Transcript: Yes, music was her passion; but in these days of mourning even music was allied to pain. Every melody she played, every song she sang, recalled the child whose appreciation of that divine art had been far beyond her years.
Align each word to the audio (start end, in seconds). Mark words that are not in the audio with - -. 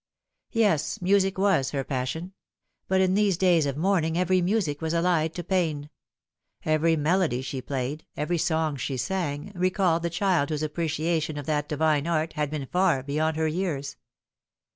Yes, 0.53 0.99
music 0.99 1.37
was 1.37 1.69
her 1.69 1.83
passion; 1.83 2.33
but 2.87 3.01
in 3.01 3.13
these 3.13 3.37
days 3.37 3.67
of 3.67 3.77
mourning 3.77 4.15
even 4.15 4.43
music 4.43 4.81
was 4.81 4.95
allied 4.95 5.35
to 5.35 5.43
pain. 5.43 5.91
Every 6.65 6.95
melody 6.95 7.43
she 7.43 7.61
played, 7.61 8.07
every 8.17 8.39
song 8.39 8.77
she 8.77 8.97
sang, 8.97 9.51
recalled 9.53 10.01
the 10.01 10.09
child 10.09 10.49
whose 10.49 10.63
appreciation 10.63 11.37
of 11.37 11.45
that 11.45 11.69
divine 11.69 12.07
art 12.07 12.33
had 12.33 12.49
been 12.49 12.65
far 12.65 13.03
beyond 13.03 13.37
her 13.37 13.47
years. 13.47 13.95